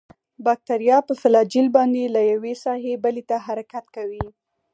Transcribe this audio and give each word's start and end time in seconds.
باکتریا 0.45 0.97
په 1.07 1.13
فلاجیل 1.21 1.67
باندې 1.77 2.13
له 2.15 2.21
یوې 2.31 2.53
ساحې 2.63 2.93
بلې 3.03 3.23
ته 3.29 3.35
حرکت 3.45 3.85
کوي. 3.95 4.25